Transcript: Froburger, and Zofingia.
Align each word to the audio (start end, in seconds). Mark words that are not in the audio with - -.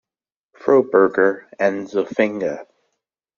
Froburger, 0.55 1.45
and 1.59 1.87
Zofingia. 1.87 2.65